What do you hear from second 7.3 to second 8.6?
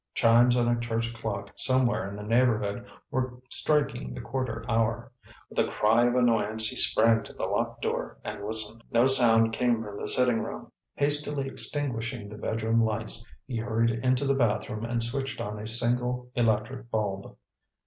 the locked door and